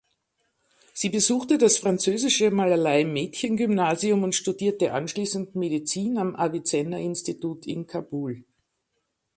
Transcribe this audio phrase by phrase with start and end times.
[0.93, 8.43] Sie besuchte das französische Malalai-Mädchengymnasium und studierte anschließend Medizin am Avicenna-Institut in Kabul.